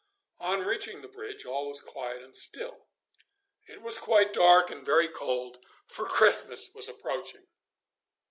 [0.39, 2.87] On reaching the bridge all was quiet and still.
[3.67, 7.45] It was quite dark and very cold, for Christmas was approaching.